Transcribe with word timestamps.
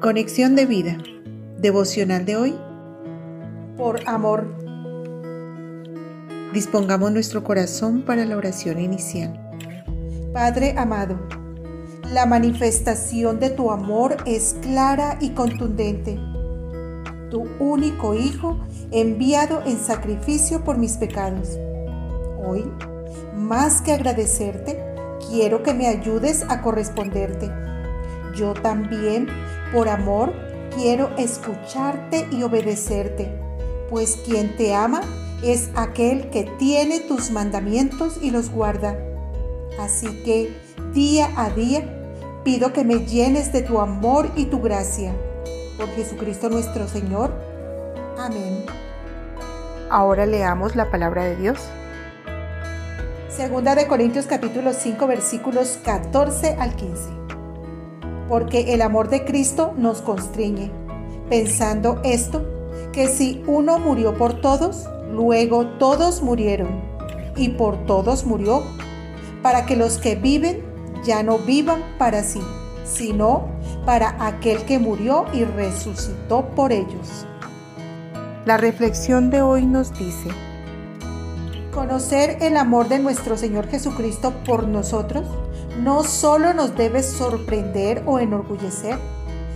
Conexión 0.00 0.56
de 0.56 0.64
vida. 0.64 0.96
Devocional 1.58 2.24
de 2.24 2.34
hoy. 2.34 2.54
Por 3.76 4.08
amor. 4.08 4.46
Dispongamos 6.54 7.12
nuestro 7.12 7.44
corazón 7.44 8.00
para 8.00 8.24
la 8.24 8.38
oración 8.38 8.80
inicial. 8.80 9.38
Padre 10.32 10.74
amado, 10.78 11.20
la 12.14 12.24
manifestación 12.24 13.40
de 13.40 13.50
tu 13.50 13.70
amor 13.70 14.16
es 14.24 14.56
clara 14.62 15.18
y 15.20 15.30
contundente. 15.30 16.18
Tu 17.30 17.46
único 17.58 18.14
Hijo 18.14 18.58
enviado 18.92 19.60
en 19.66 19.76
sacrificio 19.76 20.64
por 20.64 20.78
mis 20.78 20.96
pecados. 20.96 21.58
Hoy, 22.42 22.64
más 23.36 23.82
que 23.82 23.92
agradecerte, 23.92 24.82
quiero 25.28 25.62
que 25.62 25.74
me 25.74 25.88
ayudes 25.88 26.46
a 26.48 26.62
corresponderte 26.62 27.50
yo 28.34 28.54
también, 28.54 29.28
por 29.72 29.88
amor, 29.88 30.32
quiero 30.74 31.10
escucharte 31.16 32.28
y 32.30 32.42
obedecerte, 32.42 33.32
pues 33.88 34.18
quien 34.24 34.56
te 34.56 34.74
ama 34.74 35.02
es 35.42 35.70
aquel 35.74 36.30
que 36.30 36.44
tiene 36.58 37.00
tus 37.00 37.30
mandamientos 37.30 38.18
y 38.20 38.30
los 38.30 38.50
guarda. 38.50 38.96
Así 39.78 40.22
que 40.24 40.54
día 40.92 41.30
a 41.36 41.50
día 41.50 41.84
pido 42.44 42.72
que 42.72 42.84
me 42.84 43.06
llenes 43.06 43.52
de 43.52 43.62
tu 43.62 43.80
amor 43.80 44.30
y 44.36 44.46
tu 44.46 44.60
gracia. 44.60 45.14
Por 45.78 45.88
Jesucristo 45.90 46.50
nuestro 46.50 46.86
Señor. 46.88 47.32
Amén. 48.18 48.64
Ahora 49.88 50.26
leamos 50.26 50.76
la 50.76 50.90
palabra 50.90 51.24
de 51.24 51.36
Dios. 51.36 51.58
Segunda 53.28 53.74
de 53.74 53.86
Corintios 53.86 54.26
capítulo 54.26 54.72
5 54.74 55.06
versículos 55.06 55.78
14 55.82 56.56
al 56.58 56.76
15 56.76 57.19
porque 58.30 58.72
el 58.72 58.80
amor 58.80 59.10
de 59.10 59.24
Cristo 59.24 59.74
nos 59.76 60.02
constriñe, 60.02 60.70
pensando 61.28 62.00
esto, 62.04 62.46
que 62.92 63.08
si 63.08 63.42
uno 63.48 63.80
murió 63.80 64.16
por 64.16 64.40
todos, 64.40 64.88
luego 65.12 65.66
todos 65.66 66.22
murieron, 66.22 66.80
y 67.34 67.48
por 67.48 67.84
todos 67.86 68.24
murió, 68.24 68.62
para 69.42 69.66
que 69.66 69.74
los 69.74 69.98
que 69.98 70.14
viven 70.14 70.62
ya 71.04 71.24
no 71.24 71.38
vivan 71.38 71.82
para 71.98 72.22
sí, 72.22 72.40
sino 72.84 73.48
para 73.84 74.14
aquel 74.24 74.64
que 74.64 74.78
murió 74.78 75.24
y 75.32 75.42
resucitó 75.42 76.46
por 76.54 76.70
ellos. 76.70 77.26
La 78.46 78.56
reflexión 78.56 79.30
de 79.30 79.42
hoy 79.42 79.66
nos 79.66 79.92
dice, 79.98 80.28
Conocer 81.74 82.38
el 82.40 82.56
amor 82.56 82.88
de 82.88 83.00
nuestro 83.00 83.36
Señor 83.36 83.66
Jesucristo 83.66 84.32
por 84.46 84.68
nosotros 84.68 85.26
no 85.82 86.04
solo 86.04 86.52
nos 86.52 86.76
debe 86.76 87.02
sorprender 87.02 88.02
o 88.06 88.18
enorgullecer, 88.18 88.98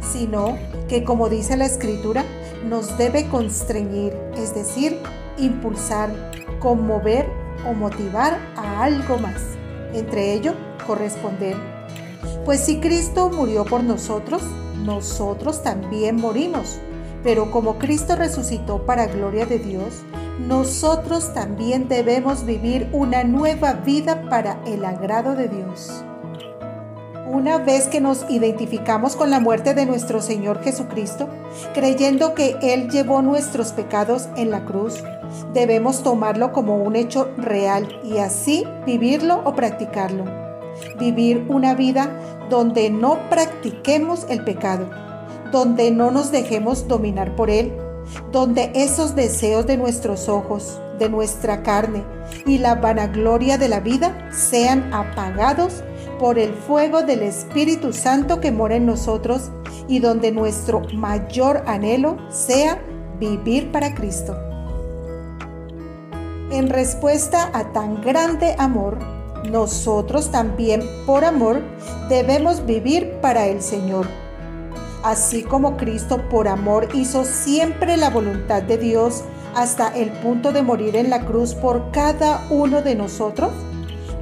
sino 0.00 0.58
que, 0.88 1.04
como 1.04 1.28
dice 1.28 1.56
la 1.56 1.66
Escritura, 1.66 2.24
nos 2.68 2.98
debe 2.98 3.28
constreñir, 3.28 4.16
es 4.36 4.54
decir, 4.54 4.98
impulsar, 5.38 6.10
conmover 6.58 7.28
o 7.68 7.72
motivar 7.72 8.38
a 8.56 8.82
algo 8.82 9.18
más. 9.18 9.40
Entre 9.94 10.34
ello, 10.34 10.54
corresponder. 10.86 11.56
Pues 12.44 12.60
si 12.60 12.80
Cristo 12.80 13.30
murió 13.30 13.64
por 13.64 13.84
nosotros, 13.84 14.42
nosotros 14.84 15.62
también 15.62 16.16
morimos. 16.16 16.80
Pero 17.22 17.50
como 17.50 17.78
Cristo 17.78 18.16
resucitó 18.16 18.86
para 18.86 19.06
gloria 19.06 19.46
de 19.46 19.58
Dios, 19.58 20.02
nosotros 20.46 21.32
también 21.34 21.88
debemos 21.88 22.44
vivir 22.44 22.88
una 22.92 23.24
nueva 23.24 23.72
vida 23.72 24.22
para 24.28 24.60
el 24.66 24.84
agrado 24.84 25.34
de 25.34 25.48
Dios. 25.48 26.04
Una 27.30 27.58
vez 27.58 27.88
que 27.88 28.00
nos 28.00 28.24
identificamos 28.30 29.14
con 29.14 29.28
la 29.28 29.38
muerte 29.38 29.74
de 29.74 29.84
nuestro 29.84 30.22
Señor 30.22 30.62
Jesucristo, 30.62 31.28
creyendo 31.74 32.34
que 32.34 32.56
Él 32.62 32.88
llevó 32.88 33.20
nuestros 33.20 33.72
pecados 33.72 34.28
en 34.36 34.50
la 34.50 34.64
cruz, 34.64 35.04
debemos 35.52 36.02
tomarlo 36.02 36.52
como 36.52 36.82
un 36.82 36.96
hecho 36.96 37.30
real 37.36 38.00
y 38.02 38.16
así 38.16 38.64
vivirlo 38.86 39.42
o 39.44 39.54
practicarlo. 39.54 40.24
Vivir 40.98 41.44
una 41.50 41.74
vida 41.74 42.10
donde 42.48 42.88
no 42.88 43.18
practiquemos 43.28 44.24
el 44.30 44.42
pecado, 44.42 44.88
donde 45.52 45.90
no 45.90 46.10
nos 46.10 46.32
dejemos 46.32 46.88
dominar 46.88 47.36
por 47.36 47.50
Él, 47.50 47.74
donde 48.32 48.72
esos 48.74 49.14
deseos 49.14 49.66
de 49.66 49.76
nuestros 49.76 50.30
ojos, 50.30 50.80
de 50.98 51.10
nuestra 51.10 51.62
carne 51.62 52.04
y 52.46 52.56
la 52.56 52.74
vanagloria 52.74 53.58
de 53.58 53.68
la 53.68 53.80
vida 53.80 54.30
sean 54.32 54.92
apagados 54.94 55.82
por 56.18 56.38
el 56.38 56.52
fuego 56.52 57.02
del 57.02 57.22
Espíritu 57.22 57.92
Santo 57.92 58.40
que 58.40 58.52
mora 58.52 58.76
en 58.76 58.86
nosotros 58.86 59.50
y 59.88 60.00
donde 60.00 60.32
nuestro 60.32 60.82
mayor 60.94 61.62
anhelo 61.66 62.16
sea 62.30 62.80
vivir 63.18 63.72
para 63.72 63.94
Cristo. 63.94 64.36
En 66.50 66.68
respuesta 66.68 67.50
a 67.52 67.72
tan 67.72 68.00
grande 68.00 68.54
amor, 68.58 68.98
nosotros 69.50 70.30
también 70.30 70.82
por 71.06 71.24
amor 71.24 71.62
debemos 72.08 72.64
vivir 72.66 73.12
para 73.20 73.46
el 73.46 73.62
Señor. 73.62 74.06
Así 75.02 75.42
como 75.42 75.76
Cristo 75.76 76.28
por 76.28 76.48
amor 76.48 76.88
hizo 76.94 77.24
siempre 77.24 77.96
la 77.96 78.10
voluntad 78.10 78.62
de 78.62 78.78
Dios 78.78 79.22
hasta 79.54 79.88
el 79.88 80.10
punto 80.10 80.52
de 80.52 80.62
morir 80.62 80.96
en 80.96 81.10
la 81.10 81.24
cruz 81.24 81.54
por 81.54 81.90
cada 81.92 82.46
uno 82.50 82.82
de 82.82 82.94
nosotros, 82.94 83.52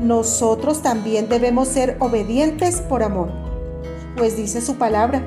nosotros 0.00 0.82
también 0.82 1.28
debemos 1.28 1.68
ser 1.68 1.96
obedientes 2.00 2.80
por 2.80 3.02
amor, 3.02 3.30
pues 4.16 4.36
dice 4.36 4.60
su 4.60 4.76
palabra, 4.76 5.24